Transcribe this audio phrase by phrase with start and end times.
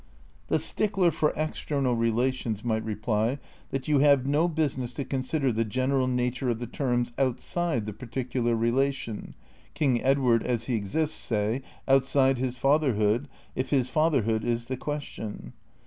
[0.47, 3.37] "'The stickler for external relations might reply
[3.69, 7.93] that you have no business to consider the general nature of the terms outside the
[7.93, 9.35] particular relation,
[9.75, 14.75] King Ed ward as he exists, say, outside his fatherhood, if his fatherhood is the
[14.75, 15.53] question.